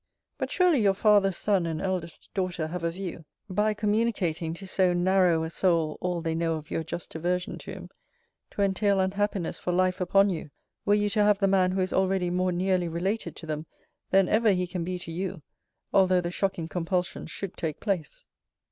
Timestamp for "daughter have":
2.33-2.83